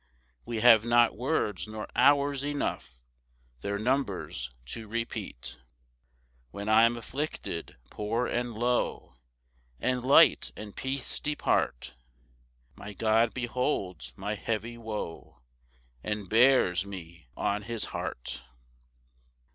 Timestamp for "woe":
14.75-15.39